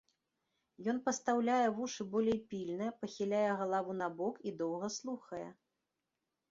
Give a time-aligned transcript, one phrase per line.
[0.93, 5.49] Ён пастаўляе вушы болей пільна, пахіляе галаву набок і доўга слухае.